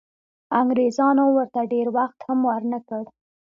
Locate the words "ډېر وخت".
1.73-2.17